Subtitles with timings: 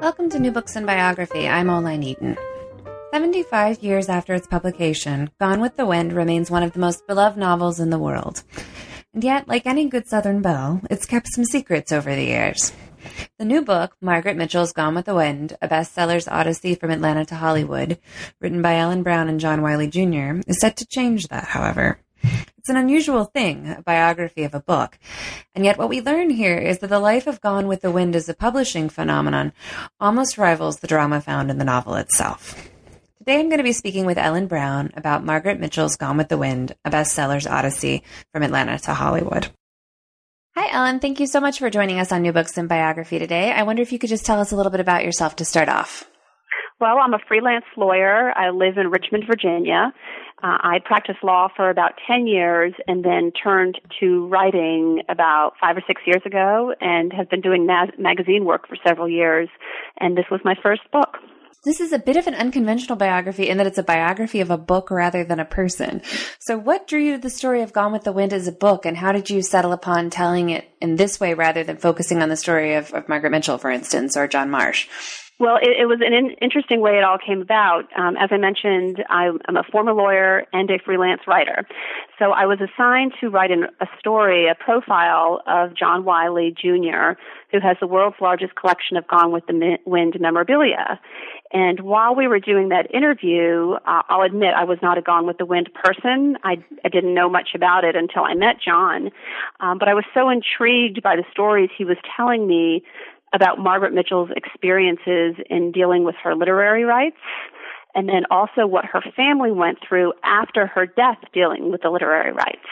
[0.00, 1.48] Welcome to New Books in Biography.
[1.48, 2.36] I'm Oline Eaton.
[3.12, 7.38] 75 years after its publication, Gone with the Wind remains one of the most beloved
[7.38, 8.42] novels in the world.
[9.14, 12.72] And yet, like any good Southern belle, it's kept some secrets over the years.
[13.38, 17.36] The new book, Margaret Mitchell's Gone with the Wind, a bestseller's odyssey from Atlanta to
[17.36, 17.98] Hollywood,
[18.38, 21.98] written by Ellen Brown and John Wiley Jr., is set to change that, however.
[22.66, 24.98] It's an unusual thing, a biography of a book.
[25.54, 28.16] And yet what we learn here is that the life of Gone with the Wind
[28.16, 29.52] as a publishing phenomenon
[30.00, 32.68] almost rivals the drama found in the novel itself.
[33.18, 36.38] Today I'm going to be speaking with Ellen Brown about Margaret Mitchell's Gone with the
[36.38, 39.46] Wind, a bestseller's odyssey from Atlanta to Hollywood.
[40.56, 40.98] Hi, Ellen.
[40.98, 43.52] Thank you so much for joining us on New Books in Biography today.
[43.52, 45.68] I wonder if you could just tell us a little bit about yourself to start
[45.68, 46.02] off.
[46.78, 48.32] Well, I'm a freelance lawyer.
[48.36, 49.92] I live in Richmond, Virginia.
[50.42, 55.78] Uh, I practiced law for about 10 years and then turned to writing about five
[55.78, 59.48] or six years ago and have been doing ma- magazine work for several years.
[60.00, 61.16] And this was my first book.
[61.64, 64.58] This is a bit of an unconventional biography in that it's a biography of a
[64.58, 66.02] book rather than a person.
[66.38, 68.86] So, what drew you to the story of Gone with the Wind as a book,
[68.86, 72.28] and how did you settle upon telling it in this way rather than focusing on
[72.28, 74.86] the story of, of Margaret Mitchell, for instance, or John Marsh?
[75.38, 77.84] Well, it, it was an in, interesting way it all came about.
[77.94, 81.68] Um, as I mentioned, I'm, I'm, a former lawyer and a freelance writer.
[82.18, 87.20] So I was assigned to write an, a story, a profile of John Wiley Jr.,
[87.52, 90.98] who has the world's largest collection of Gone with the Wind memorabilia.
[91.52, 95.26] And while we were doing that interview, uh, I'll admit I was not a Gone
[95.26, 96.38] with the Wind person.
[96.44, 99.10] I, I didn't know much about it until I met John.
[99.60, 102.82] Um, but I was so intrigued by the stories he was telling me
[103.36, 107.16] about Margaret Mitchell's experiences in dealing with her literary rights
[107.94, 112.32] and then also what her family went through after her death dealing with the literary
[112.32, 112.66] rights.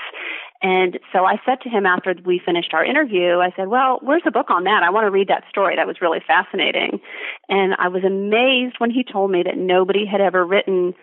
[0.62, 4.22] And so I said to him after we finished our interview, I said, Well, where's
[4.25, 4.82] the book on that?
[4.82, 5.76] I want to read that story.
[5.76, 7.00] That was really fascinating.
[7.48, 10.94] And I was amazed when he told me that nobody had ever written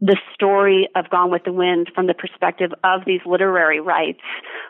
[0.00, 4.20] the story of Gone with the Wind from the perspective of these literary rights,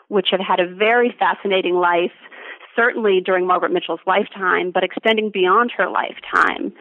[0.07, 2.15] which have had a very fascinating life
[2.77, 6.71] certainly during Margaret Mitchell's lifetime, but extending beyond her lifetime.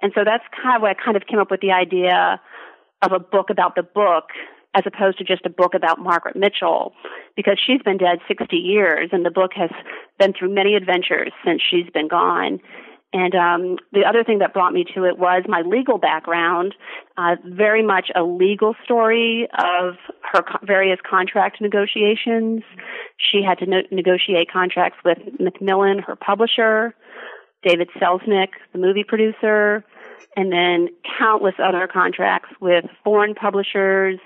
[0.00, 2.40] And so that's kind of where I kind of came up with the idea
[3.02, 4.30] of a book about the book
[4.74, 6.94] as opposed to just a book about Margaret Mitchell
[7.36, 9.70] because she's been dead 60 years and the book has
[10.18, 12.58] been through many adventures since she's been gone.
[13.12, 16.74] And um, the other thing that brought me to it was my legal background,
[17.18, 19.96] uh, very much a legal story of
[20.32, 22.62] her co- various contract negotiations.
[23.18, 26.94] She had to no- negotiate contracts with Macmillan, her publisher,
[27.62, 29.84] David Selznick, the movie producer,
[30.34, 34.18] and then countless other contracts with foreign publishers,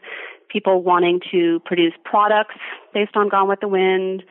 [0.48, 2.54] people wanting to produce products
[2.94, 4.22] based on Gone with the Wind.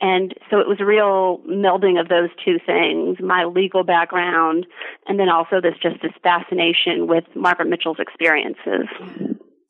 [0.00, 4.66] And so it was a real melding of those two things, my legal background
[5.06, 8.88] and then also this just this fascination with Margaret Mitchell's experiences.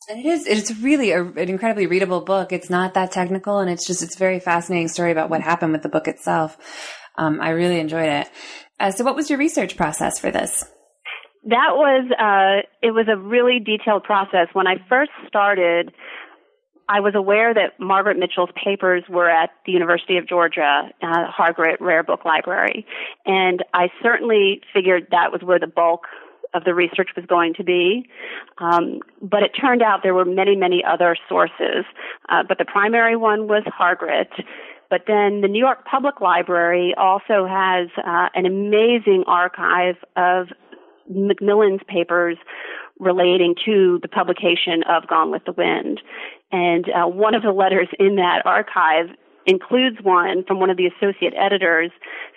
[0.09, 2.53] And it is, it's really a, an incredibly readable book.
[2.53, 5.73] It's not that technical and it's just, it's a very fascinating story about what happened
[5.73, 6.59] with the book itself.
[7.17, 8.29] Um, I really enjoyed it.
[8.79, 10.65] Uh, so what was your research process for this?
[11.47, 14.49] That was uh, it was a really detailed process.
[14.53, 15.93] When I first started,
[16.89, 22.03] I was aware that Margaret Mitchell's papers were at the University of Georgia, uh, Rare
[22.03, 22.87] Book Library,
[23.27, 26.07] and I certainly figured that was where the bulk
[26.55, 28.09] of the research was going to be.
[28.59, 31.85] Um, but it turned out there were many, many other sources.
[32.29, 34.31] Uh, but the primary one was Hargrett.
[34.89, 40.49] But then the New York Public Library also has uh, an amazing archive of
[41.09, 42.37] Macmillan's papers
[42.99, 46.01] relating to the publication of Gone with the Wind.
[46.53, 49.09] And uh, one of the letters in that archive
[49.47, 51.91] includes one from one of the associate editors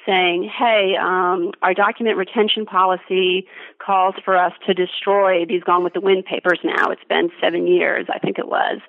[0.06, 3.48] saying, hey, um, our document retention policy
[3.80, 6.90] calls for us to destroy these Gone with the Wind papers now.
[6.92, 8.80] It's been seven years, I think it was.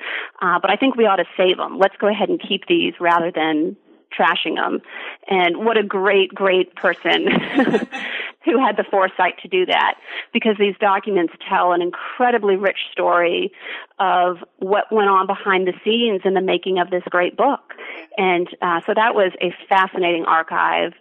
[0.41, 1.79] Uh, but I think we ought to save them.
[1.79, 3.77] Let's go ahead and keep these rather than
[4.19, 4.81] trashing them.
[5.29, 7.29] And what a great, great person
[8.49, 9.95] who had the foresight to do that
[10.33, 13.53] because these documents tell an incredibly rich story
[13.99, 17.75] of what went on behind the scenes in the making of this great book.
[18.17, 20.93] And uh, so that was a fascinating archive.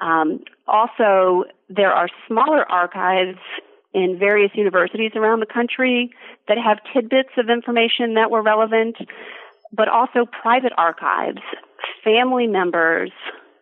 [0.00, 3.38] Um, also, there are smaller archives
[3.94, 6.10] in various universities around the country
[6.48, 8.96] that have tidbits of information that were relevant,
[9.72, 11.40] but also private archives,
[12.04, 13.10] family members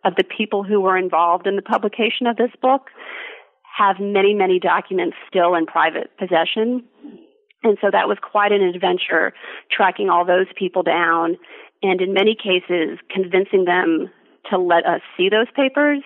[0.05, 2.89] of the people who were involved in the publication of this book
[3.77, 6.85] have many, many documents still in private possession.
[7.63, 9.33] And so that was quite an adventure
[9.71, 11.37] tracking all those people down
[11.83, 14.11] and in many cases convincing them
[14.51, 16.03] to let us see those papers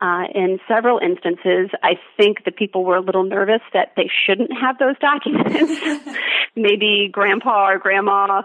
[0.00, 4.50] uh, in several instances, I think the people were a little nervous that they shouldn't
[4.52, 5.52] have those documents.
[6.56, 8.42] Maybe grandpa or grandma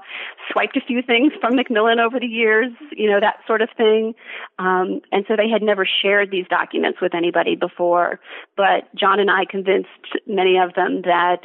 [0.52, 4.14] swiped a few things from Macmillan over the years, you know, that sort of thing.
[4.60, 8.20] Um, and so they had never shared these documents with anybody before.
[8.58, 9.90] But John and I convinced
[10.28, 11.42] many of them that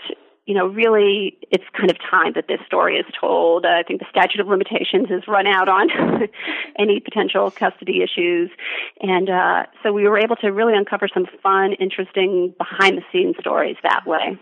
[0.47, 3.65] you know, really, it's kind of time that this story is told.
[3.65, 5.89] Uh, I think the statute of limitations has run out on
[6.79, 8.49] any potential custody issues.
[9.01, 13.35] And uh, so we were able to really uncover some fun, interesting behind the scenes
[13.41, 14.39] stories that way.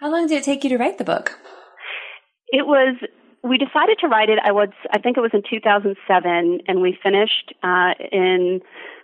[0.00, 1.38] How long did it take you to write the book?
[2.48, 2.96] It was
[3.46, 4.38] we decided to write it.
[4.42, 8.60] I was, I think it was in 2007, and we finished uh, in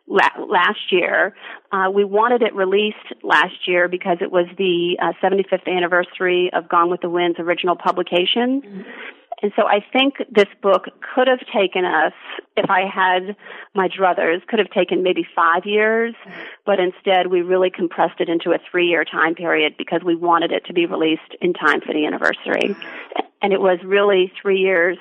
[0.09, 1.35] la- last year.
[1.70, 6.69] Uh, we wanted it released last year because it was the uh, 75th anniversary of
[6.69, 8.62] Gone with the Wind's original publication.
[8.62, 8.81] Mm-hmm.
[9.42, 10.84] And so I think this book
[11.14, 12.12] could have taken us,
[12.56, 13.36] if I had
[13.74, 16.40] my druthers, could have taken maybe five years, mm-hmm.
[16.64, 20.52] but instead we really compressed it into a three year time period because we wanted
[20.52, 22.74] it to be released in time for the anniversary.
[22.74, 23.26] Mm-hmm.
[23.42, 24.96] And it was really three years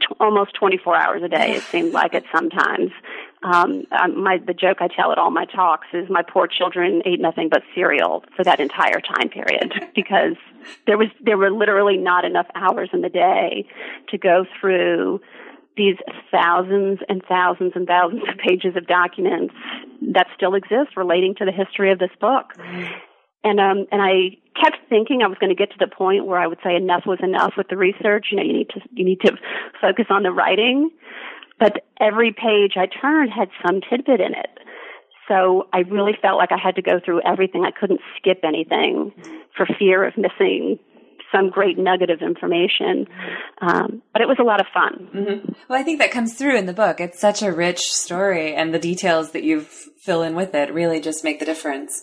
[0.00, 1.54] t- almost 24 hours a day.
[1.54, 2.90] It seemed like it sometimes.
[3.44, 7.02] Um, um, my the joke I tell at all my talks is my poor children
[7.04, 10.36] ate nothing but cereal for that entire time period because
[10.86, 13.66] there was there were literally not enough hours in the day
[14.08, 15.20] to go through
[15.76, 15.96] these
[16.30, 19.52] thousands and thousands and thousands of pages of documents
[20.12, 22.54] that still exist relating to the history of this book.
[23.42, 26.38] And um, and I kept thinking I was going to get to the point where
[26.38, 28.28] I would say enough was enough with the research.
[28.30, 29.36] You know, you need to you need to
[29.82, 30.90] focus on the writing.
[31.58, 34.58] But every page I turned had some tidbit in it.
[35.28, 37.64] So I really felt like I had to go through everything.
[37.64, 39.12] I couldn't skip anything
[39.56, 40.78] for fear of missing
[41.34, 43.06] some great nugget of information.
[43.60, 45.08] Um, but it was a lot of fun.
[45.14, 45.52] Mm-hmm.
[45.68, 47.00] Well, I think that comes through in the book.
[47.00, 51.00] It's such a rich story, and the details that you fill in with it really
[51.00, 52.02] just make the difference.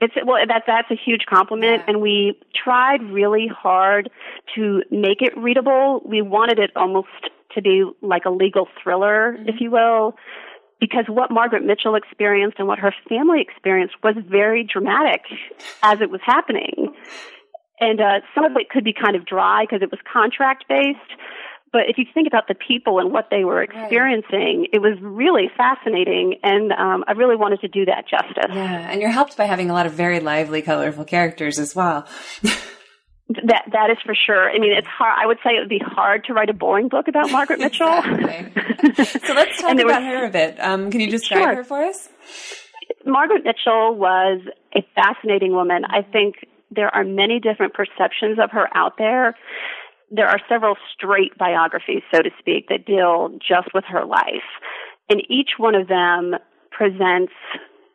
[0.00, 1.84] It's well, that's that's a huge compliment, yeah.
[1.86, 4.10] and we tried really hard
[4.56, 6.02] to make it readable.
[6.04, 7.08] We wanted it almost
[7.54, 9.48] to be like a legal thriller, mm-hmm.
[9.48, 10.16] if you will,
[10.80, 15.22] because what Margaret Mitchell experienced and what her family experienced was very dramatic
[15.82, 16.94] as it was happening.
[17.80, 21.20] And uh, some of it could be kind of dry because it was contract based,
[21.74, 24.70] but if you think about the people and what they were experiencing, right.
[24.72, 28.54] it was really fascinating, and um, I really wanted to do that justice.
[28.54, 32.06] Yeah, and you're helped by having a lot of very lively, colorful characters as well.
[33.28, 34.50] That that is for sure.
[34.50, 35.18] I mean, it's hard.
[35.20, 38.02] I would say it would be hard to write a boring book about Margaret Mitchell.
[38.02, 40.60] so let's talk about was, her a bit.
[40.60, 41.54] Um, can you describe sure.
[41.56, 42.08] her for us?
[43.06, 44.42] Margaret Mitchell was
[44.76, 45.84] a fascinating woman.
[45.86, 46.36] I think
[46.70, 49.34] there are many different perceptions of her out there
[50.10, 54.46] there are several straight biographies, so to speak, that deal just with her life.
[55.08, 56.34] And each one of them
[56.70, 57.32] presents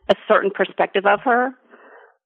[0.09, 1.51] a certain perspective of her.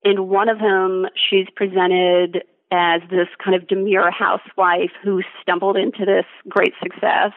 [0.03, 6.05] In one of them, she's presented as this kind of demure housewife who stumbled into
[6.05, 7.31] this great success.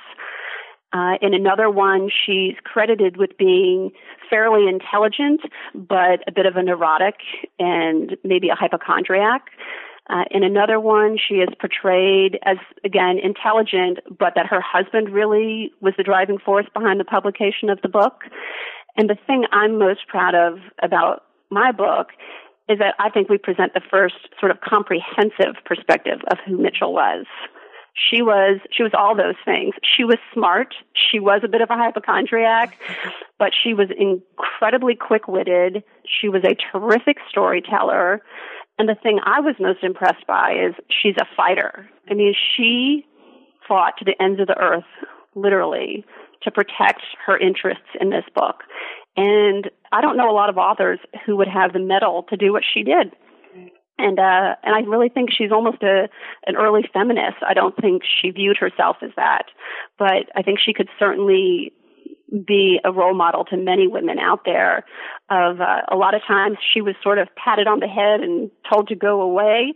[0.94, 3.90] Uh, in another one, she's credited with being
[4.30, 5.42] fairly intelligent,
[5.74, 7.16] but a bit of a neurotic
[7.58, 9.42] and maybe a hypochondriac.
[10.08, 15.70] Uh, in another one, she is portrayed as, again, intelligent, but that her husband really
[15.82, 18.22] was the driving force behind the publication of the book.
[18.96, 22.08] And the thing I'm most proud of about my book
[22.68, 26.92] is that I think we present the first sort of comprehensive perspective of who Mitchell
[26.92, 27.26] was.
[27.94, 29.74] She was she was all those things.
[29.82, 30.74] She was smart.
[30.94, 32.78] She was a bit of a hypochondriac,
[33.38, 35.82] but she was incredibly quick-witted.
[36.04, 38.22] She was a terrific storyteller.
[38.78, 41.88] And the thing I was most impressed by is she's a fighter.
[42.10, 43.06] I mean, she
[43.66, 44.84] fought to the ends of the earth,
[45.34, 46.04] literally,
[46.42, 48.62] to protect her interests in this book.
[49.16, 52.52] And I don't know a lot of authors who would have the mettle to do
[52.52, 53.14] what she did.
[53.98, 56.08] And uh and I really think she's almost a
[56.46, 57.38] an early feminist.
[57.46, 59.44] I don't think she viewed herself as that.
[59.98, 61.72] But I think she could certainly
[62.46, 64.84] be a role model to many women out there
[65.30, 68.50] of uh, a lot of times she was sort of patted on the head and
[68.70, 69.72] told to go away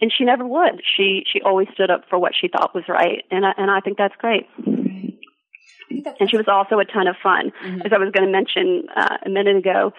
[0.00, 3.24] and she never would she she always stood up for what she thought was right
[3.30, 4.46] and I, and I think that's great
[5.90, 7.52] And she was also a ton of fun.
[7.64, 7.82] Mm-hmm.
[7.82, 9.92] As I was going to mention uh, a minute ago,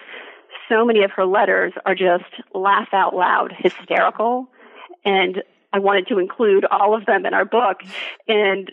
[0.68, 4.48] so many of her letters are just laugh out loud hysterical.
[5.04, 5.42] And
[5.72, 7.78] I wanted to include all of them in our book.
[8.26, 8.72] And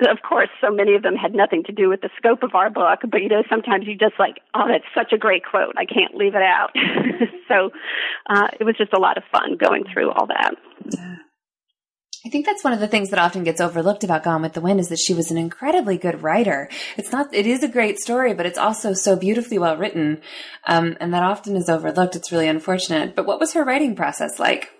[0.00, 2.70] of course, so many of them had nothing to do with the scope of our
[2.70, 5.74] book, but you know, sometimes you just like, oh, that's such a great quote.
[5.76, 6.70] I can't leave it out.
[7.48, 7.70] so
[8.28, 10.54] uh, it was just a lot of fun going through all that.
[12.26, 14.62] I think that's one of the things that often gets overlooked about Gone with the
[14.62, 16.70] Wind is that she was an incredibly good writer.
[16.96, 20.22] It's not, it is a great story, but it's also so beautifully well written.
[20.66, 22.16] Um, and that often is overlooked.
[22.16, 23.14] It's really unfortunate.
[23.14, 24.70] But what was her writing process like?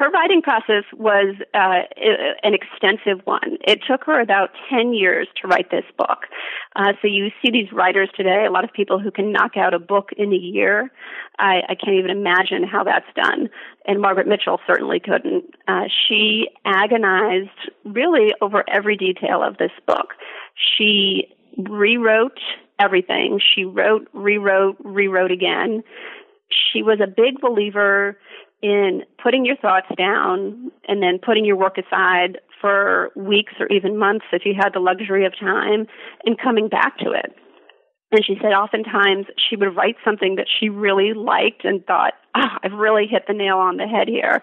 [0.00, 1.82] Her writing process was uh,
[2.42, 3.58] an extensive one.
[3.68, 6.20] It took her about 10 years to write this book.
[6.74, 9.74] Uh, so you see these writers today, a lot of people who can knock out
[9.74, 10.90] a book in a year.
[11.38, 13.50] I, I can't even imagine how that's done.
[13.84, 15.44] And Margaret Mitchell certainly couldn't.
[15.68, 17.50] Uh, she agonized
[17.84, 20.14] really over every detail of this book.
[20.78, 21.26] She
[21.58, 22.40] rewrote
[22.78, 23.38] everything.
[23.54, 25.82] She wrote, rewrote, rewrote again.
[26.72, 28.16] She was a big believer
[28.62, 33.96] in putting your thoughts down and then putting your work aside for weeks or even
[33.96, 35.86] months if you had the luxury of time
[36.24, 37.34] and coming back to it.
[38.12, 42.56] And she said oftentimes she would write something that she really liked and thought, oh,
[42.62, 44.42] I've really hit the nail on the head here.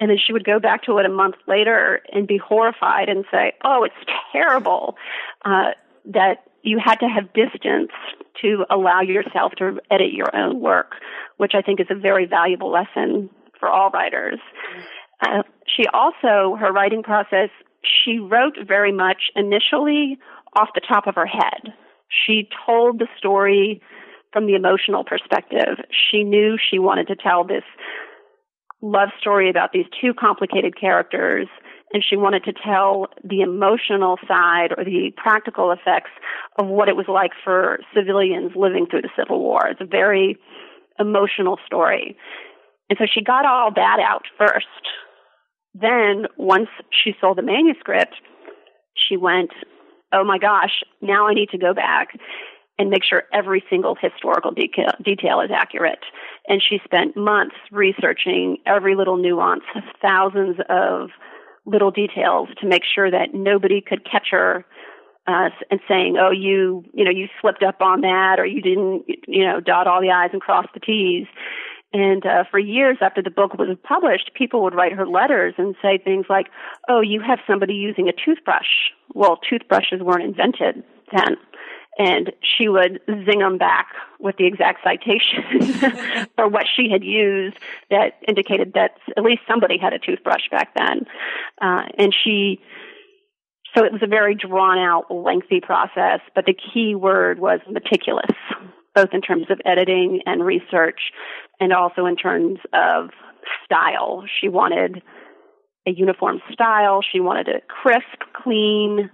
[0.00, 3.24] And then she would go back to it a month later and be horrified and
[3.30, 3.94] say, oh, it's
[4.32, 4.96] terrible.
[5.44, 5.70] Uh,
[6.06, 7.90] that you had to have distance
[8.42, 10.92] to allow yourself to edit your own work,
[11.36, 14.38] which I think is a very valuable lesson for all writers.
[15.20, 17.50] Uh, she also, her writing process,
[17.82, 20.18] she wrote very much initially
[20.56, 21.74] off the top of her head.
[22.26, 23.82] She told the story
[24.32, 25.78] from the emotional perspective.
[26.10, 27.64] She knew she wanted to tell this
[28.80, 31.48] love story about these two complicated characters,
[31.92, 36.10] and she wanted to tell the emotional side or the practical effects
[36.58, 39.66] of what it was like for civilians living through the Civil War.
[39.68, 40.36] It's a very
[40.98, 42.16] emotional story.
[42.90, 44.66] And so she got all that out first.
[45.74, 48.14] Then, once she sold the manuscript,
[48.96, 49.50] she went,
[50.12, 52.08] Oh my gosh, now I need to go back
[52.78, 55.98] and make sure every single historical detail, detail is accurate.
[56.46, 59.64] And she spent months researching every little nuance,
[60.00, 61.10] thousands of
[61.66, 64.64] little details to make sure that nobody could catch her
[65.26, 69.04] uh, and saying, "Oh, you, you know, you slipped up on that, or you didn't,
[69.26, 71.26] you know, dot all the i's and cross the t's."
[71.92, 75.74] And uh, for years after the book was published, people would write her letters and
[75.80, 76.48] say things like,
[76.88, 81.36] "Oh, you have somebody using a toothbrush." Well, toothbrushes weren't invented then,
[81.98, 83.88] and she would zing them back
[84.20, 87.56] with the exact citation for what she had used
[87.90, 91.06] that indicated that at least somebody had a toothbrush back then.
[91.60, 92.60] Uh, and she,
[93.74, 96.20] so it was a very drawn out, lengthy process.
[96.34, 98.30] But the key word was meticulous
[98.98, 101.00] both in terms of editing and research,
[101.60, 103.10] and also in terms of
[103.64, 104.24] style.
[104.40, 105.02] She wanted
[105.86, 107.00] a uniform style.
[107.12, 109.10] She wanted it crisp, clean,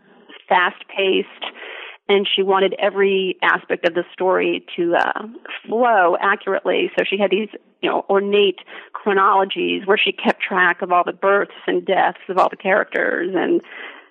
[0.49, 1.53] fast paced,
[2.09, 5.23] and she wanted every aspect of the story to uh,
[5.67, 6.91] flow accurately.
[6.97, 7.49] So she had these,
[7.83, 8.61] you know, ornate
[8.93, 13.35] chronologies where she kept track of all the births and deaths of all the characters
[13.35, 13.61] and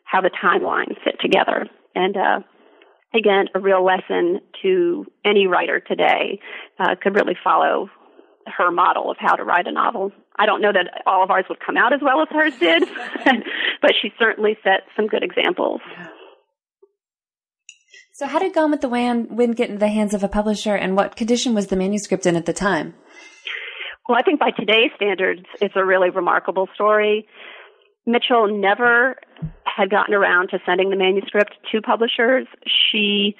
[0.05, 1.67] how the timelines fit together.
[1.95, 2.39] And uh,
[3.13, 6.39] again, a real lesson to any writer today
[6.79, 7.89] uh, could really follow
[8.45, 10.11] her model of how to write a novel.
[10.37, 12.83] I don't know that all of ours would come out as well as hers did,
[13.81, 15.81] but she certainly set some good examples.
[18.13, 20.95] So, how did Gone with the Wind get into the hands of a publisher, and
[20.95, 22.93] what condition was the manuscript in at the time?
[24.07, 27.27] Well, I think by today's standards, it's a really remarkable story.
[28.05, 29.15] Mitchell never
[29.63, 32.47] had gotten around to sending the manuscript to publishers.
[32.93, 33.35] She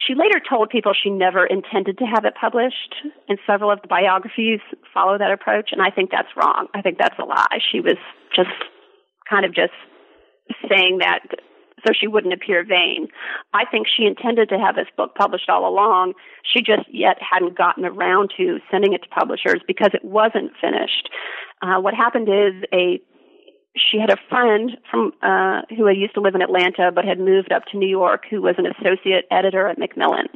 [0.00, 2.94] she later told people she never intended to have it published,
[3.28, 4.60] and several of the biographies
[4.94, 6.68] follow that approach, and I think that's wrong.
[6.72, 7.58] I think that's a lie.
[7.72, 7.98] She was
[8.34, 8.54] just
[9.28, 9.74] kind of just
[10.70, 11.20] saying that
[11.86, 13.08] so she wouldn't appear vain.
[13.54, 16.14] I think she intended to have this book published all along.
[16.42, 21.08] She just yet hadn't gotten around to sending it to publishers because it wasn't finished.
[21.62, 23.00] Uh, what happened is a
[23.76, 27.18] she had a friend from uh, who had used to live in Atlanta but had
[27.18, 30.28] moved up to New York who was an associate editor at Macmillan.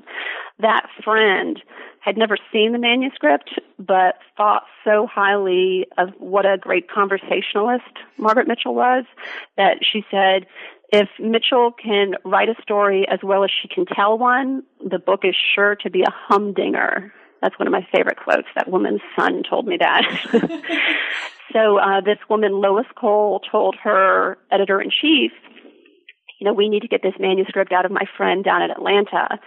[0.59, 1.61] That friend
[2.01, 7.85] had never seen the manuscript but thought so highly of what a great conversationalist
[8.19, 9.05] Margaret Mitchell was
[9.57, 10.47] that she said
[10.93, 15.21] if Mitchell can write a story as well as she can tell one, the book
[15.25, 17.12] is sure to be a humdinger.
[17.43, 18.49] That's one of my favorite quotes.
[18.55, 20.07] That woman's son told me that.
[21.53, 25.33] So uh, this woman, Lois Cole, told her editor in chief,
[26.43, 29.39] you know, we need to get this manuscript out of my friend down in Atlanta.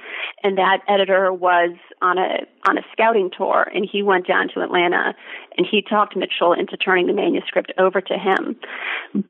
[0.44, 1.72] And that editor was
[2.02, 5.14] on a on a scouting tour and he went down to Atlanta
[5.58, 8.56] and he talked Mitchell into turning the manuscript over to him.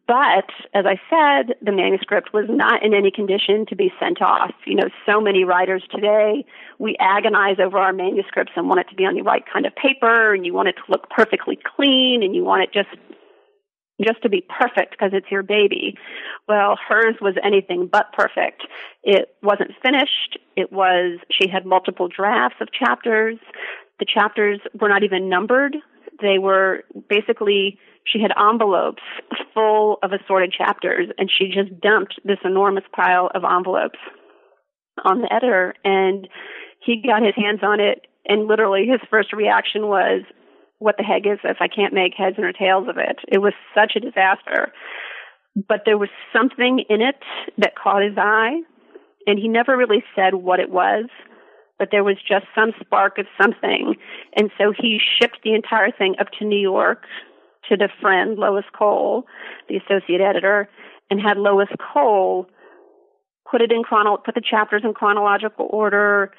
[0.05, 4.53] But as I said, the manuscript was not in any condition to be sent off.
[4.67, 6.45] You know, so many writers today,
[6.77, 9.75] we agonize over our manuscripts and want it to be on the right kind of
[9.75, 12.89] paper and you want it to look perfectly clean and you want it just
[14.03, 15.95] just to be perfect because it's your baby.
[16.47, 18.63] Well, hers was anything but perfect.
[19.03, 20.37] It wasn't finished.
[20.55, 23.37] It was, she had multiple drafts of chapters.
[23.99, 25.77] The chapters were not even numbered.
[26.21, 29.03] They were basically, she had envelopes
[29.53, 33.99] full of assorted chapters and she just dumped this enormous pile of envelopes
[35.03, 36.27] on the editor and
[36.85, 40.23] he got his hands on it and literally his first reaction was,
[40.85, 41.57] what the heck is this?
[41.59, 43.17] I can't make heads or tails of it.
[43.27, 44.71] It was such a disaster.
[45.55, 47.15] But there was something in it
[47.57, 48.61] that caught his eye,
[49.25, 51.05] and he never really said what it was,
[51.79, 53.95] but there was just some spark of something.
[54.37, 57.05] And so he shipped the entire thing up to New York
[57.67, 59.23] to the friend, Lois Cole,
[59.67, 60.69] the associate editor,
[61.09, 62.45] and had Lois Cole
[63.49, 66.31] put it in chrono put the chapters in chronological order,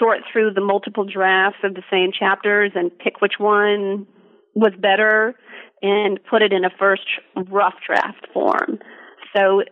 [0.00, 4.06] sort through the multiple drafts of the same chapters and pick which one
[4.54, 5.34] was better
[5.82, 7.06] and put it in a first
[7.50, 8.78] rough draft form.
[9.36, 9.62] So,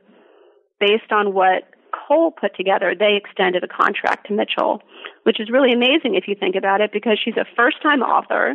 [0.79, 4.81] based on what Cole put together, they extended a contract to Mitchell,
[5.25, 8.55] which is really amazing if you think about it because she's a first time author,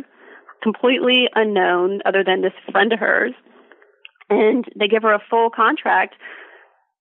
[0.62, 3.32] completely unknown other than this friend of hers,
[4.30, 6.14] and they give her a full contract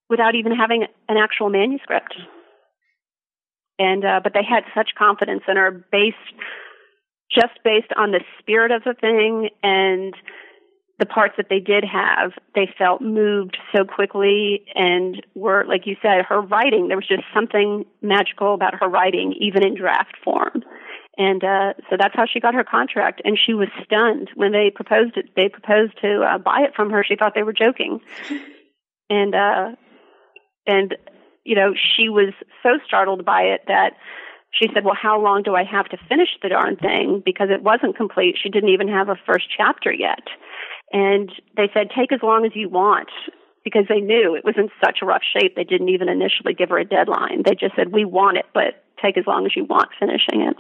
[0.10, 2.14] without even having an actual manuscript
[3.80, 6.18] and uh, but they had such confidence in her based
[7.32, 10.14] just based on the spirit of the thing and
[11.00, 15.96] the parts that they did have they felt moved so quickly and were like you
[16.02, 20.64] said her writing there was just something magical about her writing even in draft form.
[21.18, 23.22] And uh so that's how she got her contract.
[23.26, 24.30] And she was stunned.
[24.36, 27.44] When they proposed it they proposed to uh, buy it from her she thought they
[27.44, 28.00] were joking.
[29.10, 29.72] And uh
[30.68, 30.96] and
[31.44, 33.92] you know, she was so startled by it that
[34.52, 37.22] she said, Well, how long do I have to finish the darn thing?
[37.24, 38.36] Because it wasn't complete.
[38.42, 40.24] She didn't even have a first chapter yet.
[40.92, 43.10] And they said, Take as long as you want
[43.64, 45.56] because they knew it was in such a rough shape.
[45.56, 47.44] They didn't even initially give her a deadline.
[47.46, 50.56] They just said, We want it, but take as long as you want finishing it.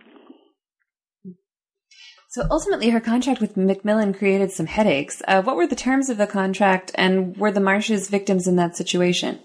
[2.29, 5.21] So ultimately, her contract with Macmillan created some headaches.
[5.27, 8.75] Uh, what were the terms of the contract, and were the Marshes victims in that
[8.75, 9.39] situation?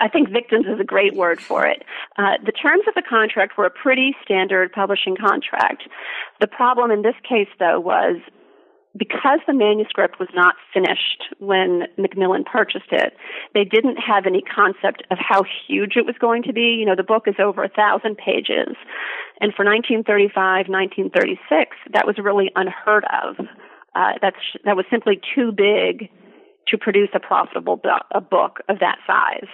[0.00, 1.82] I think victims is a great word for it.
[2.16, 5.82] Uh, the terms of the contract were a pretty standard publishing contract.
[6.40, 8.16] The problem in this case, though, was
[8.96, 13.14] because the manuscript was not finished when Macmillan purchased it,
[13.54, 16.76] they didn't have any concept of how huge it was going to be.
[16.78, 18.76] You know, the book is over a thousand pages.
[19.40, 23.44] And for 1935, 1936, that was really unheard of.
[23.94, 26.10] Uh, that's, that was simply too big
[26.68, 29.48] to produce a profitable bu- a book of that size.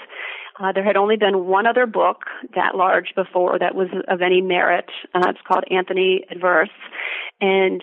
[0.61, 4.41] Uh, there had only been one other book that large before that was of any
[4.41, 4.87] merit.
[5.15, 6.69] Uh, it's called Anthony Adverse.
[7.41, 7.83] And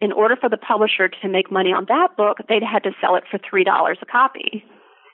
[0.00, 3.16] in order for the publisher to make money on that book, they'd had to sell
[3.16, 3.64] it for $3
[4.02, 4.64] a copy.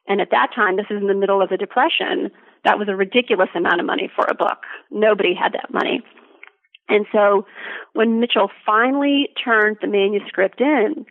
[0.09, 2.31] And at that time, this is in the middle of the Depression,
[2.65, 4.59] that was a ridiculous amount of money for a book.
[4.91, 6.03] Nobody had that money.
[6.89, 7.47] And so
[7.93, 11.07] when Mitchell finally turned the manuscript in,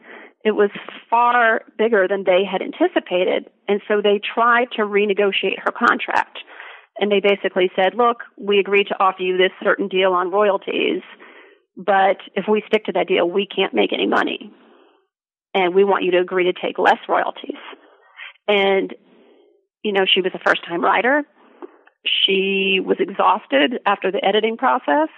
[0.49, 0.71] it was
[1.11, 3.45] far bigger than they had anticipated.
[3.67, 6.39] And so they tried to renegotiate her contract.
[6.97, 11.03] And they basically said, look, we agreed to offer you this certain deal on royalties,
[11.77, 14.51] but if we stick to that deal, we can't make any money.
[15.53, 17.61] And we want you to agree to take less royalties.
[18.47, 18.93] And,
[19.83, 21.21] you know, she was a first time writer.
[22.25, 25.09] She was exhausted after the editing process.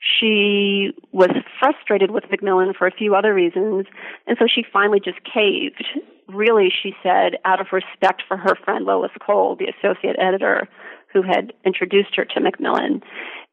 [0.00, 3.86] She was frustrated with Macmillan for a few other reasons,
[4.26, 5.84] and so she finally just caved.
[6.28, 10.68] Really, she said, out of respect for her friend Lois Cole, the associate editor
[11.12, 13.02] who had introduced her to Macmillan.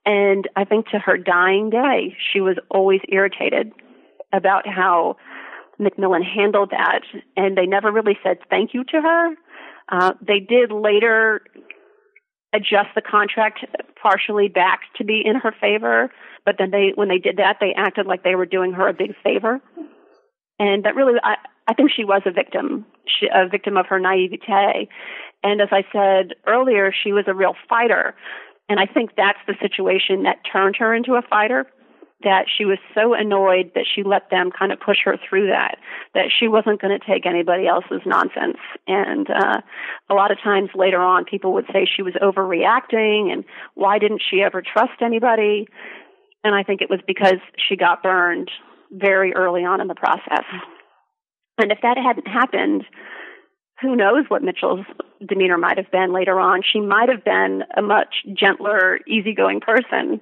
[0.06, 3.72] And I think to her dying day, she was always irritated
[4.32, 5.16] about how
[5.80, 7.02] Macmillan handled that,
[7.36, 9.36] and they never really said thank you to her.
[9.90, 11.42] Uh, they did later
[12.54, 13.66] adjust the contract
[14.06, 16.12] partially back to be in her favor,
[16.46, 18.94] but then they, when they did that, they acted like they were doing her a
[18.94, 19.60] big favor.
[20.60, 21.36] And that really, I,
[21.68, 24.90] I think she was a victim, she, a victim of her naivete.
[25.44, 28.14] And as I said earlier, she was a real fighter.
[28.70, 31.66] And I think that's the situation that turned her into a fighter.
[32.26, 35.78] That she was so annoyed that she let them kind of push her through that,
[36.14, 38.58] that she wasn't going to take anybody else's nonsense.
[38.88, 39.62] And uh,
[40.10, 44.24] a lot of times later on, people would say she was overreacting and why didn't
[44.28, 45.68] she ever trust anybody?
[46.44, 48.50] And I think it was because she got burned
[48.92, 50.46] very early on in the process.
[51.60, 52.86] And if that hadn't happened,
[53.82, 54.86] who knows what Mitchell's
[55.26, 56.62] demeanor might have been later on.
[56.64, 60.22] She might have been a much gentler, easygoing person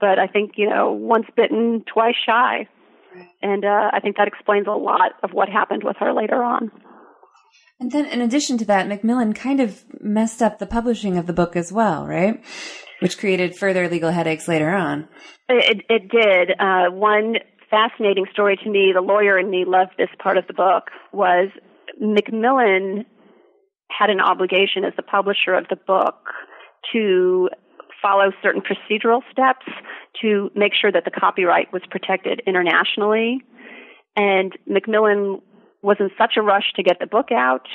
[0.00, 2.68] but I think, you know, once bitten, twice shy.
[3.42, 6.70] And uh, I think that explains a lot of what happened with her later on.
[7.80, 11.32] And then, in addition to that, Macmillan kind of messed up the publishing of the
[11.32, 12.44] book as well, right?
[13.00, 15.08] Which created further legal headaches later on.
[15.48, 16.60] It, it did.
[16.60, 17.36] Uh, one
[17.70, 21.48] fascinating story to me, the lawyer in me loved this part of the book, was
[22.00, 23.06] Macmillan
[23.90, 26.16] had an obligation as the publisher of the book
[26.92, 27.48] to
[28.00, 29.66] follow certain procedural steps
[30.20, 33.40] to make sure that the copyright was protected internationally.
[34.16, 35.40] And Macmillan
[35.82, 37.66] was in such a rush to get the book out.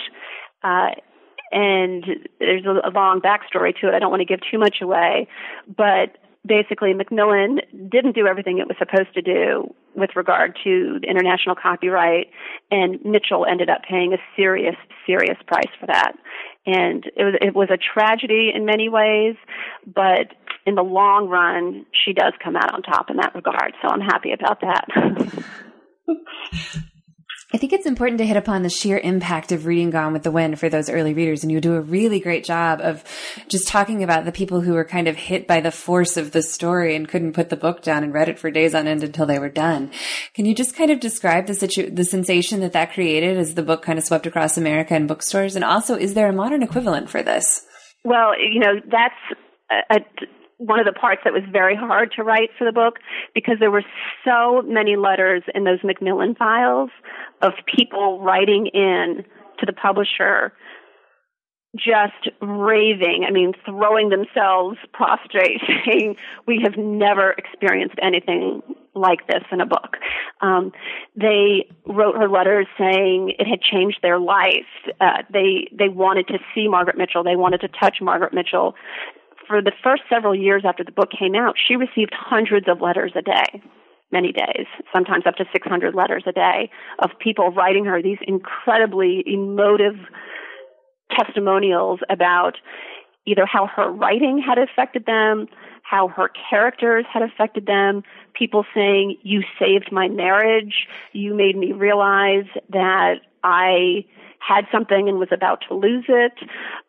[0.63, 0.91] Uh,
[1.51, 2.03] and
[2.39, 3.93] there's a, long backstory to it.
[3.93, 5.27] I don't want to give too much away,
[5.67, 11.55] but basically Macmillan didn't do everything it was supposed to do with regard to international
[11.55, 12.27] copyright,
[12.71, 14.75] and Mitchell ended up paying a serious,
[15.05, 16.13] serious price for that.
[16.65, 19.35] And it was it was a tragedy in many ways,
[19.85, 20.33] but
[20.65, 23.73] in the long run, she does come out on top in that regard.
[23.81, 25.43] So I'm happy about that.
[27.53, 30.31] I think it's important to hit upon the sheer impact of reading Gone with the
[30.31, 31.43] Wind for those early readers.
[31.43, 33.03] And you do a really great job of
[33.47, 36.41] just talking about the people who were kind of hit by the force of the
[36.41, 39.27] story and couldn't put the book down and read it for days on end until
[39.27, 39.91] they were done.
[40.33, 43.61] Can you just kind of describe the situ- the sensation that that created as the
[43.61, 45.55] book kind of swept across America and bookstores?
[45.55, 47.63] And also, is there a modern equivalent for this?
[48.03, 49.39] Well, you know, that's
[49.69, 49.99] a, a
[50.57, 52.99] one of the parts that was very hard to write for the book
[53.33, 53.83] because there were
[54.25, 56.89] so many letters in those Macmillan files
[57.41, 59.25] of people writing in
[59.59, 60.53] to the publisher
[61.75, 66.15] just raving, I mean, throwing themselves prostrate, saying,
[66.47, 68.61] We have never experienced anything
[68.93, 69.97] like this in a book.
[70.41, 70.71] Um,
[71.15, 74.69] they wrote her letters saying it had changed their life.
[75.01, 77.23] Uh, they, they wanted to see Margaret Mitchell.
[77.23, 78.75] They wanted to touch Margaret Mitchell
[79.47, 83.11] for the first several years after the book came out, she received hundreds of letters
[83.15, 83.61] a day,
[84.11, 89.23] many days, sometimes up to 600 letters a day of people writing her these incredibly
[89.25, 89.95] emotive
[91.17, 92.57] testimonials about
[93.25, 95.47] either how her writing had affected them,
[95.83, 98.03] how her characters had affected them,
[98.33, 104.05] people saying, You saved my marriage, you made me realize that I
[104.45, 106.33] had something and was about to lose it.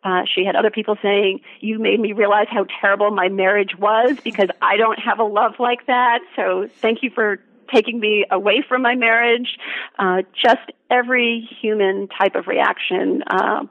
[0.03, 4.19] Uh, she had other people saying, You made me realize how terrible my marriage was
[4.23, 6.21] because I don't have a love like that.
[6.37, 7.41] So thank you for
[7.73, 9.59] taking me away from my marriage.
[9.99, 13.23] Uh, just every human type of reaction.
[13.27, 13.65] Uh,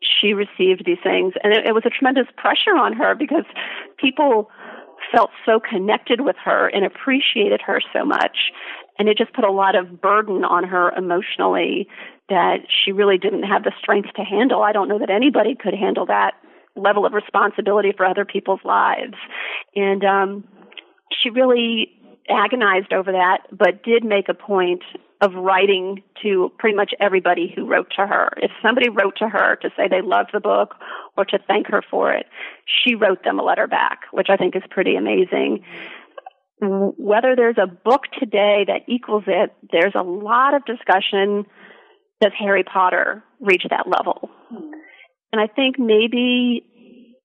[0.00, 3.44] she received these things, and it, it was a tremendous pressure on her because
[3.98, 4.50] people
[5.12, 8.52] felt so connected with her and appreciated her so much.
[8.98, 11.88] And it just put a lot of burden on her emotionally
[12.28, 14.62] that she really didn't have the strength to handle.
[14.62, 16.32] I don't know that anybody could handle that
[16.74, 19.14] level of responsibility for other people's lives.
[19.74, 20.44] And um,
[21.22, 21.92] she really
[22.28, 24.82] agonized over that, but did make a point
[25.22, 28.28] of writing to pretty much everybody who wrote to her.
[28.36, 30.74] If somebody wrote to her to say they loved the book
[31.16, 32.26] or to thank her for it,
[32.66, 35.64] she wrote them a letter back, which I think is pretty amazing.
[36.60, 41.46] Whether there's a book today that equals it, there's a lot of discussion
[42.20, 44.30] does Harry Potter reach that level?
[45.32, 46.64] And I think maybe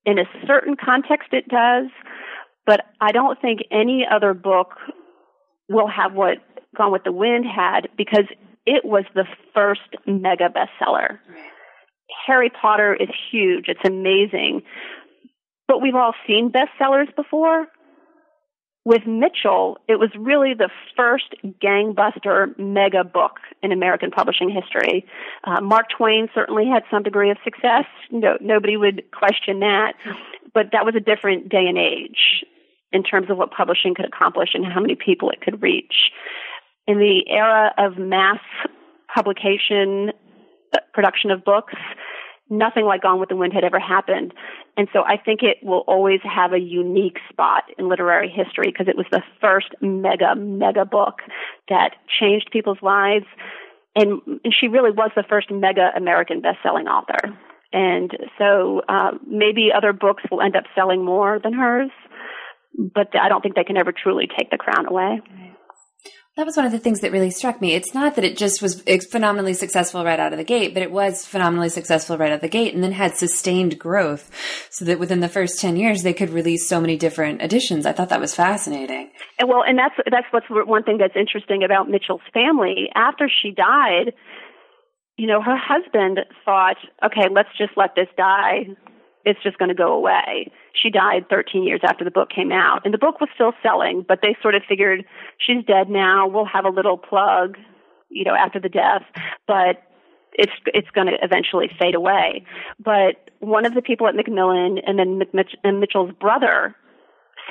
[0.05, 1.87] in a certain context it does,
[2.65, 4.71] but I don't think any other book
[5.69, 6.37] will have what
[6.75, 8.25] Gone with the Wind had because
[8.65, 11.19] it was the first mega bestseller.
[12.25, 14.61] Harry Potter is huge, it's amazing.
[15.67, 17.67] But we've all seen bestsellers before
[18.83, 25.05] with Mitchell, it was really the first gangbuster mega book in American publishing history.
[25.43, 27.85] Uh, Mark Twain certainly had some degree of success.
[28.09, 29.93] No, nobody would question that.
[30.53, 32.43] But that was a different day and age
[32.91, 36.11] in terms of what publishing could accomplish and how many people it could reach.
[36.87, 38.39] In the era of mass
[39.13, 40.11] publication,
[40.73, 41.73] uh, production of books,
[42.49, 44.33] nothing like Gone with the Wind had ever happened.
[44.77, 48.87] And so I think it will always have a unique spot in literary history because
[48.87, 51.19] it was the first mega, mega book
[51.69, 53.25] that changed people's lives.
[53.95, 54.21] And
[54.57, 57.37] she really was the first mega American best-selling author.
[57.73, 61.91] And so uh, maybe other books will end up selling more than hers,
[62.77, 65.21] but I don't think they can ever truly take the crown away.
[66.37, 67.73] That was one of the things that really struck me.
[67.73, 70.89] It's not that it just was phenomenally successful right out of the gate, but it
[70.91, 74.31] was phenomenally successful right out of the gate and then had sustained growth
[74.69, 77.85] so that within the first 10 years they could release so many different editions.
[77.85, 79.11] I thought that was fascinating.
[79.39, 82.87] And well, and that's, that's what's one thing that's interesting about Mitchell's family.
[82.95, 84.13] After she died,
[85.17, 88.67] you know, her husband thought, okay, let's just let this die.
[89.25, 92.81] It's just going to go away she died 13 years after the book came out.
[92.85, 95.05] And the book was still selling, but they sort of figured
[95.37, 96.27] she's dead now.
[96.27, 97.57] We'll have a little plug,
[98.09, 99.03] you know, after the death,
[99.47, 99.83] but
[100.33, 102.45] it's it's going to eventually fade away.
[102.79, 106.75] But one of the people at Macmillan and then McMitch- and Mitchell's brother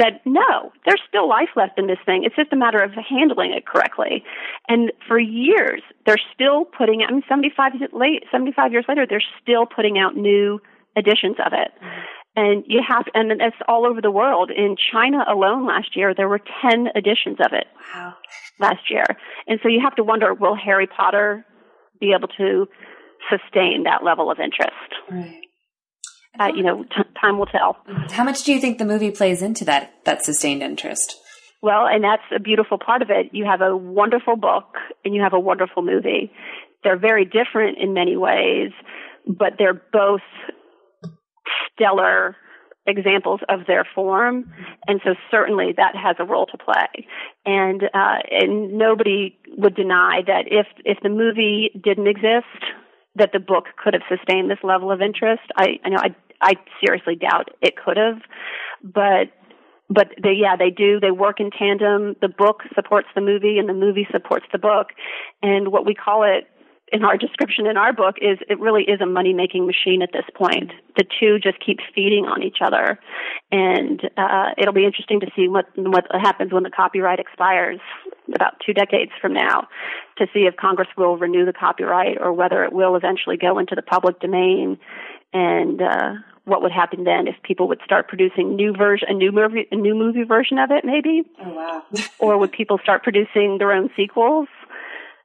[0.01, 2.23] said, no, there's still life left in this thing.
[2.25, 4.25] It's just a matter of handling it correctly.
[4.69, 9.67] And for years, they're still putting, I mean, 75, late, 75 years later, they're still
[9.67, 10.61] putting out new
[10.97, 11.71] editions of it.
[12.37, 14.51] And you have and it's all over the world.
[14.51, 18.15] In china alone last year there were 10 editions of it wow.
[18.59, 19.05] last year.
[19.47, 21.45] And so you have to wonder will harry potter
[22.01, 22.67] be able to
[23.29, 24.73] sustain that level of interest?
[25.11, 25.41] Right.
[26.39, 27.77] Uh, you know t- time will tell.
[28.11, 31.17] How much do you think the movie plays into that that sustained interest?
[31.63, 33.31] Well and that's a beautiful part of it.
[33.33, 36.31] You have a wonderful book and you have a wonderful movie.
[36.85, 38.71] They're very different in many ways
[39.27, 40.23] but they're both
[41.73, 42.37] stellar
[42.87, 44.53] examples of their form,
[44.87, 47.07] and so certainly that has a role to play.
[47.45, 52.47] And uh, and nobody would deny that if if the movie didn't exist,
[53.17, 55.43] that the book could have sustained this level of interest.
[55.57, 58.21] I, I know I I seriously doubt it could have,
[58.83, 59.33] but
[59.89, 62.17] but they yeah they do they work in tandem.
[62.21, 64.89] The book supports the movie, and the movie supports the book,
[65.43, 66.49] and what we call it
[66.93, 70.11] in our description in our book is it really is a money making machine at
[70.13, 70.73] this point.
[70.97, 72.99] The two just keep feeding on each other,
[73.53, 77.81] and uh, it'll be interesting to see what what happens when the copyright expires
[78.35, 79.69] about two decades from now,
[80.19, 83.75] to see if Congress will renew the copyright or whether it will eventually go into
[83.75, 84.79] the public domain,
[85.33, 89.31] and uh, what would happen then if people would start producing new version a new
[89.31, 91.23] movie a new movie version of it maybe?
[91.41, 91.83] Oh wow.
[92.19, 94.49] Or would people start producing their own sequels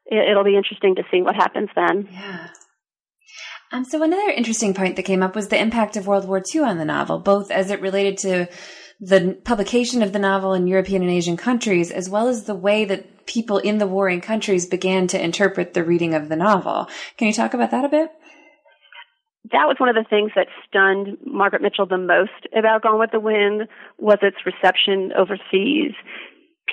[0.06, 2.08] it'll be interesting to see what happens then.
[2.12, 2.50] Yeah.
[3.72, 6.62] Um, so another interesting point that came up was the impact of World War II
[6.62, 8.48] on the novel, both as it related to
[9.00, 12.86] the publication of the novel in European and Asian countries, as well as the way
[12.86, 16.88] that people in the warring countries began to interpret the reading of the novel.
[17.18, 18.12] Can you talk about that a bit?
[19.52, 23.12] That was one of the things that stunned Margaret Mitchell the most about Gone with
[23.12, 23.68] the Wind
[24.00, 25.92] was its reception overseas.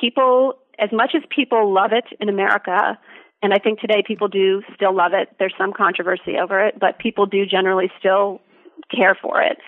[0.01, 2.99] People, as much as people love it in America,
[3.43, 5.29] and I think today people do still love it.
[5.39, 8.41] There's some controversy over it, but people do generally still
[8.95, 9.59] care for it.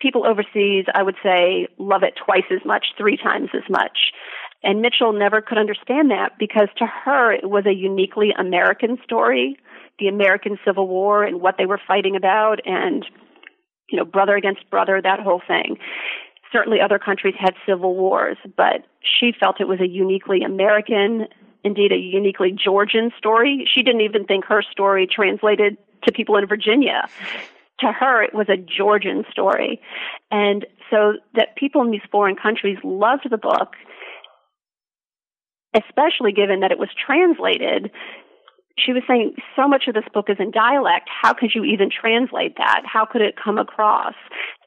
[0.00, 4.12] People overseas, I would say, love it twice as much, three times as much.
[4.62, 9.56] And Mitchell never could understand that because to her it was a uniquely American story,
[9.98, 13.04] the American Civil War and what they were fighting about and,
[13.90, 15.76] you know, brother against brother, that whole thing.
[16.52, 21.26] Certainly other countries had civil wars, but she felt it was a uniquely American
[21.64, 23.68] indeed a uniquely Georgian story.
[23.72, 27.08] She didn't even think her story translated to people in Virginia.
[27.80, 29.80] To her, it was a Georgian story.
[30.30, 33.74] And so that people in these foreign countries loved the book,
[35.74, 37.90] especially given that it was translated
[38.84, 41.08] she was saying so much of this book is in dialect.
[41.08, 42.82] How could you even translate that?
[42.84, 44.14] How could it come across?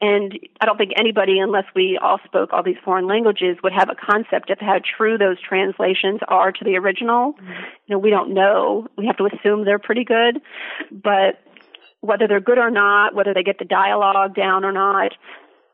[0.00, 3.88] And I don't think anybody, unless we all spoke all these foreign languages, would have
[3.90, 7.32] a concept of how true those translations are to the original.
[7.34, 7.50] Mm-hmm.
[7.86, 8.88] You know, we don't know.
[8.96, 10.40] We have to assume they're pretty good,
[10.90, 11.40] but
[12.00, 15.12] whether they're good or not, whether they get the dialogue down or not,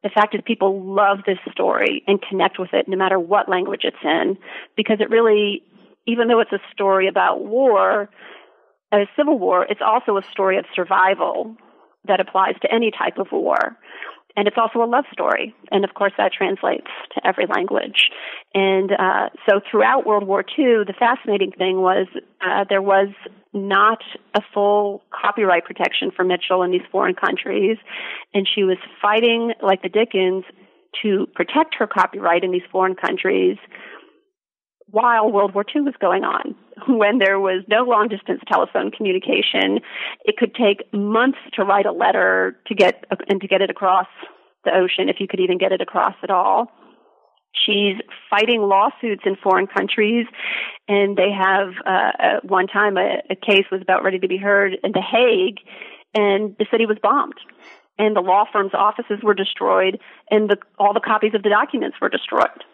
[0.03, 3.83] the fact is people love this story and connect with it no matter what language
[3.85, 4.39] it's in
[4.77, 5.63] because it really
[6.07, 8.09] even though it's a story about war,
[8.93, 11.57] a civil war, it's also a story of survival
[12.07, 13.77] that applies to any type of war.
[14.37, 15.55] And it's also a love story.
[15.71, 18.11] And of course, that translates to every language.
[18.55, 22.07] And uh, so throughout World War II, the fascinating thing was
[22.41, 23.09] uh, there was
[23.53, 23.99] not
[24.35, 27.77] a full copyright protection for Mitchell in these foreign countries.
[28.33, 30.45] And she was fighting like the Dickens
[31.03, 33.57] to protect her copyright in these foreign countries
[34.91, 36.55] while World War II was going on,
[36.89, 39.81] when there was no long distance telephone communication.
[40.25, 44.09] It could take months to write a letter to get and to get it across
[44.65, 46.71] the ocean, if you could even get it across at all.
[47.67, 47.97] She's
[48.31, 50.27] fighting lawsuits in foreign countries,
[50.87, 54.37] and they have uh, at one time a, a case was about ready to be
[54.37, 55.59] heard in The Hague,
[56.15, 57.35] and the city was bombed
[58.01, 60.01] and the law firm's offices were destroyed,
[60.31, 62.65] and the, all the copies of the documents were destroyed.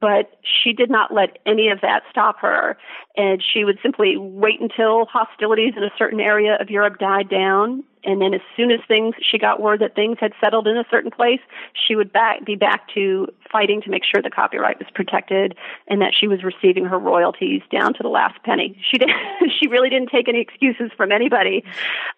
[0.00, 2.76] But she did not let any of that stop her,
[3.16, 7.84] and she would simply wait until hostilities in a certain area of Europe died down,
[8.04, 10.84] and then as soon as things she got word that things had settled in a
[10.90, 11.40] certain place,
[11.74, 15.56] she would back be back to fighting to make sure the copyright was protected
[15.88, 18.78] and that she was receiving her royalties down to the last penny.
[18.90, 19.10] She did
[19.60, 21.64] she really didn't take any excuses from anybody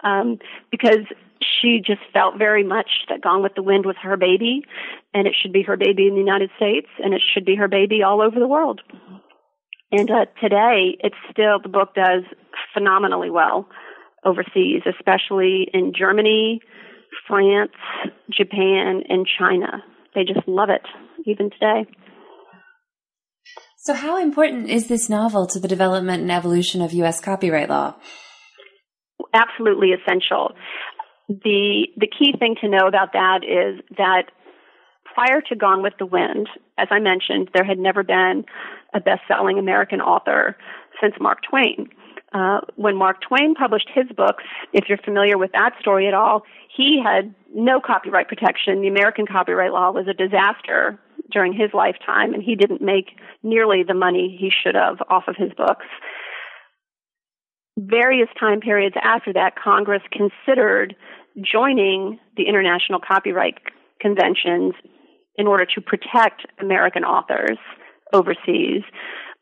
[0.02, 0.38] um,
[0.70, 1.04] because
[1.40, 4.62] she just felt very much that Gone with the Wind was her baby,
[5.14, 7.68] and it should be her baby in the United States, and it should be her
[7.68, 8.80] baby all over the world.
[9.92, 12.24] And uh, today, it's still the book does
[12.74, 13.68] phenomenally well
[14.24, 16.60] overseas, especially in Germany,
[17.28, 17.72] France,
[18.30, 19.82] Japan, and China.
[20.14, 20.82] They just love it
[21.24, 21.86] even today.
[23.78, 27.20] So, how important is this novel to the development and evolution of U.S.
[27.20, 27.94] copyright law?
[29.32, 30.52] Absolutely essential.
[31.28, 34.30] The the key thing to know about that is that
[35.04, 38.44] prior to Gone with the Wind, as I mentioned, there had never been
[38.94, 40.56] a best-selling American author
[41.00, 41.88] since Mark Twain.
[42.32, 46.42] Uh, when Mark Twain published his books, if you're familiar with that story at all,
[46.74, 48.82] he had no copyright protection.
[48.82, 50.98] The American copyright law was a disaster
[51.30, 55.36] during his lifetime, and he didn't make nearly the money he should have off of
[55.36, 55.86] his books.
[57.78, 60.96] Various time periods after that, Congress considered
[61.40, 63.54] joining the international copyright
[64.00, 64.74] conventions
[65.36, 67.58] in order to protect American authors
[68.12, 68.82] overseas.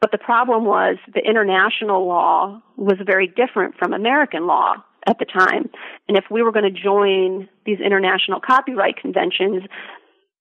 [0.00, 4.74] But the problem was the international law was very different from American law
[5.07, 5.70] at the time.
[6.09, 9.62] And if we were going to join these international copyright conventions,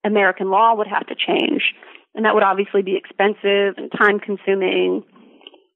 [0.04, 1.74] American law would have to change.
[2.16, 5.04] And that would obviously be expensive and time consuming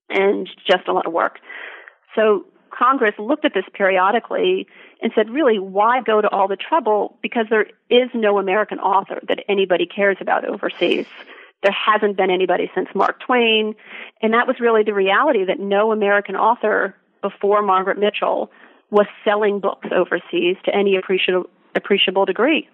[0.09, 1.39] and just a lot of work.
[2.15, 2.45] So
[2.77, 4.67] Congress looked at this periodically
[5.01, 7.17] and said, really, why go to all the trouble?
[7.21, 11.05] Because there is no American author that anybody cares about overseas.
[11.63, 13.75] There hasn't been anybody since Mark Twain.
[14.21, 18.51] And that was really the reality that no American author before Margaret Mitchell
[18.91, 22.69] was selling books overseas to any appreciable, appreciable degree.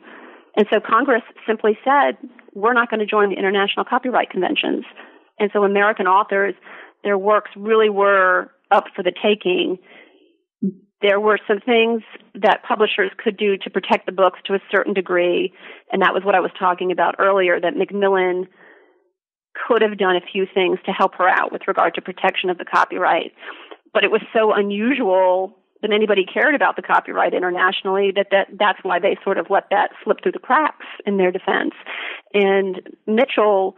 [0.55, 2.17] And so Congress simply said,
[2.53, 4.85] we're not going to join the international copyright conventions.
[5.39, 6.53] And so American authors,
[7.03, 9.77] their works really were up for the taking.
[11.01, 12.01] There were some things
[12.35, 15.53] that publishers could do to protect the books to a certain degree,
[15.91, 18.47] and that was what I was talking about earlier, that Macmillan
[19.67, 22.57] could have done a few things to help her out with regard to protection of
[22.57, 23.33] the copyright.
[23.93, 28.79] But it was so unusual that anybody cared about the copyright internationally that, that that's
[28.83, 31.73] why they sort of let that slip through the cracks in their defense.
[32.33, 33.75] And Mitchell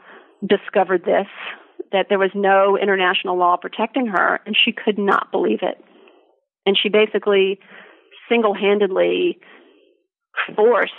[0.47, 1.27] discovered this
[1.91, 5.83] that there was no international law protecting her and she could not believe it.
[6.65, 7.59] And she basically
[8.29, 9.39] single-handedly
[10.55, 10.93] forced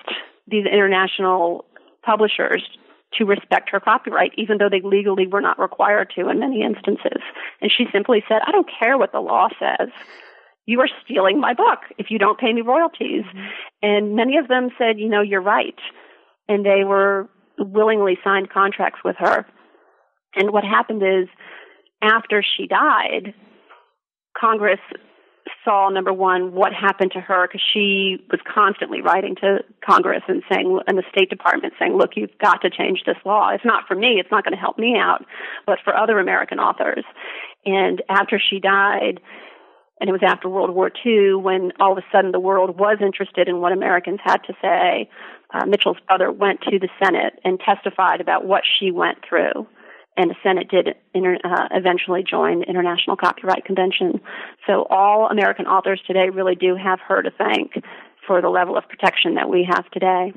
[0.47, 1.65] these international
[2.05, 2.62] publishers
[3.15, 7.23] to respect her copyright, even though they legally were not required to in many instances.
[7.61, 9.89] And she simply said, I don't care what the law says.
[10.67, 13.23] You are stealing my book if you don't pay me royalties.
[13.25, 13.47] Mm-hmm.
[13.83, 15.79] And many of them said, you know, you're right.
[16.49, 19.47] And they were willingly signed contracts with her.
[20.37, 21.29] And what happened is,
[22.03, 23.35] after she died,
[24.38, 24.81] Congress
[25.64, 30.42] saw number one what happened to her because she was constantly writing to Congress and
[30.51, 33.51] saying and the State Department saying, "Look, you've got to change this law.
[33.51, 34.20] It's not for me.
[34.20, 35.25] It's not going to help me out,
[35.66, 37.05] but for other American authors."
[37.64, 39.20] And after she died,
[40.01, 42.99] and it was after World War II when all of a sudden the world was
[43.01, 45.09] interested in what Americans had to say.
[45.55, 49.66] Uh, Mitchell's brother went to the Senate and testified about what she went through
[50.16, 54.20] and the Senate did inter, uh, eventually join the International Copyright Convention.
[54.66, 57.72] So all American authors today really do have her to thank
[58.26, 60.33] for the level of protection that we have today.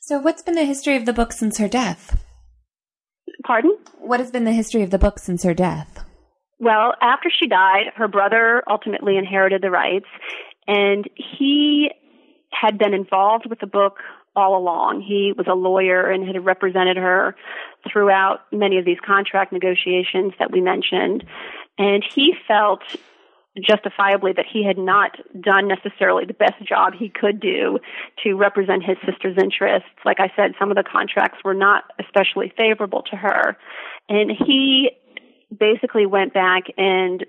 [0.00, 2.20] So, what's been the history of the book since her death?
[3.46, 3.76] Pardon?
[3.98, 6.04] What has been the history of the book since her death?
[6.58, 10.08] Well, after she died, her brother ultimately inherited the rights,
[10.66, 11.90] and he
[12.50, 13.98] had been involved with the book
[14.36, 15.02] all along.
[15.06, 17.34] He was a lawyer and had represented her
[17.90, 21.24] throughout many of these contract negotiations that we mentioned.
[21.78, 22.82] And he felt
[23.60, 27.78] justifiably that he had not done necessarily the best job he could do
[28.22, 29.88] to represent his sister's interests.
[30.04, 33.56] Like I said, some of the contracts were not especially favorable to her.
[34.08, 34.90] And he
[35.58, 37.26] basically went back and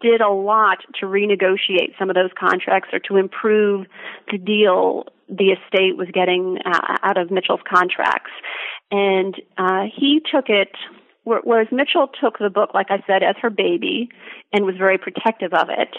[0.00, 3.86] did a lot to renegotiate some of those contracts or to improve
[4.30, 8.30] the deal the estate was getting uh, out of Mitchell's contracts.
[8.90, 10.72] And uh, he took it,
[11.24, 14.08] whereas Mitchell took the book, like I said, as her baby
[14.52, 15.94] and was very protective of it.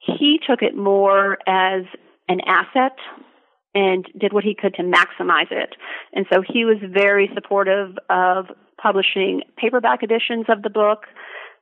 [0.00, 1.84] He took it more as
[2.28, 2.96] an asset
[3.74, 5.74] and did what he could to maximize it.
[6.12, 8.46] And so he was very supportive of
[8.80, 11.04] publishing paperback editions of the book,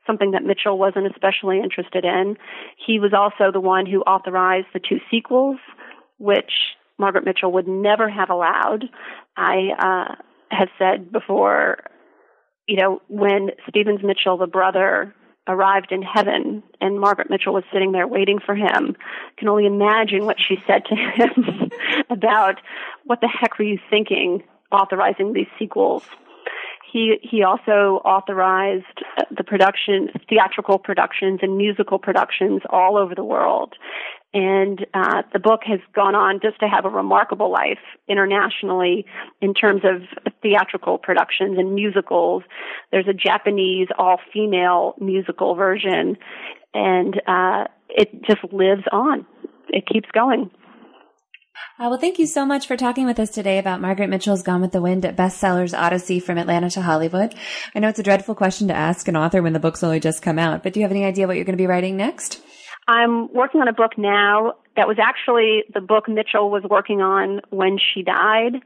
[0.06, 2.36] something that Mitchell wasn't especially interested in.
[2.84, 5.58] He was also the one who authorized the two sequels,
[6.18, 6.52] which
[6.98, 8.84] Margaret Mitchell would never have allowed.
[9.36, 10.14] I uh,
[10.50, 11.78] have said before,
[12.66, 15.14] you know, when Stephens Mitchell, the brother,
[15.48, 18.96] arrived in heaven and Margaret Mitchell was sitting there waiting for him.
[18.98, 21.70] I can only imagine what she said to him
[22.10, 22.60] about
[23.04, 24.42] what the heck were you thinking
[24.72, 26.02] authorizing these sequels.
[26.92, 29.02] He he also authorized
[29.36, 33.74] the production theatrical productions and musical productions all over the world.
[34.34, 39.06] And uh, the book has gone on just to have a remarkable life internationally
[39.40, 40.02] in terms of
[40.42, 42.42] theatrical productions and musicals.
[42.92, 46.18] There's a Japanese all female musical version,
[46.74, 49.26] and uh, it just lives on.
[49.68, 50.50] It keeps going.
[51.78, 54.60] Uh, well, thank you so much for talking with us today about Margaret Mitchell's Gone
[54.60, 57.34] with the Wind at Bestsellers Odyssey from Atlanta to Hollywood.
[57.74, 60.22] I know it's a dreadful question to ask an author when the book's only just
[60.22, 62.40] come out, but do you have any idea what you're going to be writing next?
[62.88, 67.40] I'm working on a book now that was actually the book Mitchell was working on
[67.50, 68.56] when she died.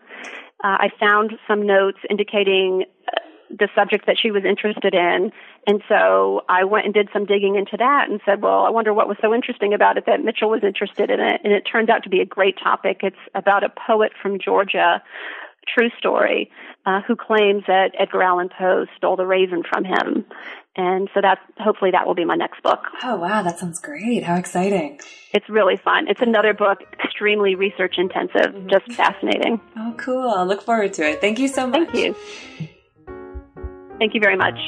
[0.62, 5.32] Uh, I found some notes indicating uh, the subject that she was interested in.
[5.66, 8.92] And so I went and did some digging into that and said, well, I wonder
[8.92, 11.40] what was so interesting about it that Mitchell was interested in it.
[11.42, 13.00] And it turns out to be a great topic.
[13.02, 15.02] It's about a poet from Georgia
[15.72, 16.50] true story,
[16.86, 20.24] uh, who claims that Edgar Allan Poe stole the raven from him.
[20.76, 22.80] And so that's hopefully that will be my next book.
[23.02, 24.22] Oh wow, that sounds great.
[24.22, 25.00] How exciting.
[25.32, 26.06] It's really fun.
[26.08, 28.68] It's another book, extremely research intensive, mm-hmm.
[28.68, 29.60] just fascinating.
[29.76, 30.30] Oh cool.
[30.30, 31.20] I look forward to it.
[31.20, 31.90] Thank you so much.
[31.90, 32.14] Thank you.
[33.98, 34.58] Thank you very much.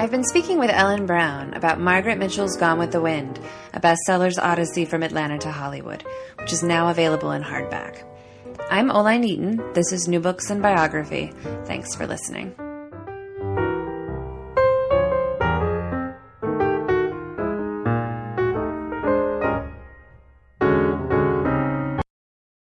[0.00, 3.40] I've been speaking with Ellen Brown about Margaret Mitchell's Gone with the Wind,
[3.74, 6.04] a bestseller's odyssey from Atlanta to Hollywood,
[6.38, 8.04] which is now available in hardback.
[8.70, 9.72] I'm Oline Eaton.
[9.72, 11.32] This is New Books in Biography.
[11.64, 12.54] Thanks for listening.